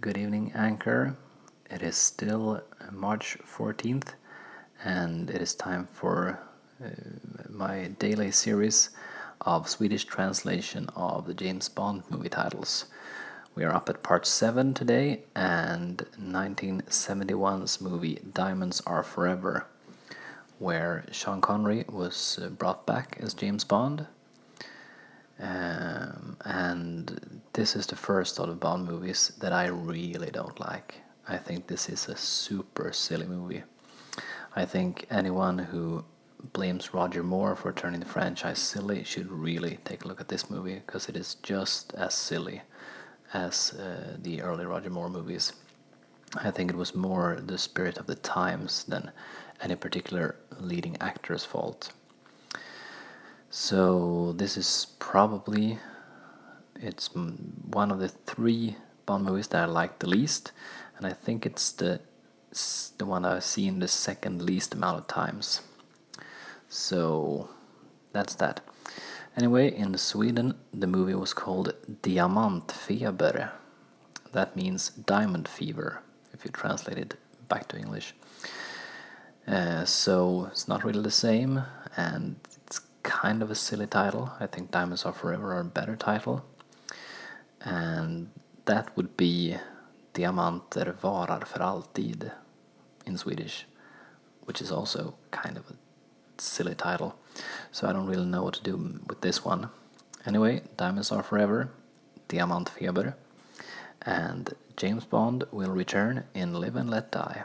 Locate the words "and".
4.84-5.28, 15.34-16.06, 26.44-27.37, 60.96-61.06, 81.96-82.36, 87.60-88.28, 104.02-104.54, 106.76-106.90